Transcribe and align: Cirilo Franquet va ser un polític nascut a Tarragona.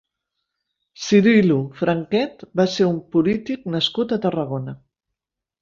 Cirilo 1.07 1.57
Franquet 1.83 2.43
va 2.63 2.67
ser 2.77 2.89
un 2.95 2.99
polític 3.17 3.71
nascut 3.77 4.15
a 4.19 4.23
Tarragona. 4.25 4.79